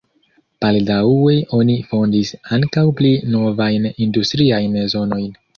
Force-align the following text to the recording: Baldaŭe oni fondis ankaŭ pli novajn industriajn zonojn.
Baldaŭe 0.63 1.35
oni 1.57 1.75
fondis 1.91 2.33
ankaŭ 2.57 2.87
pli 3.03 3.13
novajn 3.37 3.89
industriajn 4.07 4.81
zonojn. 4.97 5.33